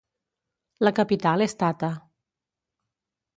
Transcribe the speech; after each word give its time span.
La 0.87 0.91
capital 0.99 1.45
és 1.47 1.55
Tata. 1.65 1.91